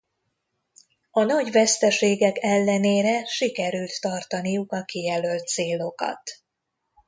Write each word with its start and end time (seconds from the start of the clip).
A 1.11 1.23
nagy 1.23 1.51
veszteségek 1.51 2.35
ellenére 2.39 3.25
sikerült 3.25 3.99
tartaniuk 4.01 4.71
a 4.71 4.83
kijelölt 4.83 5.47
célokat. 5.47 6.21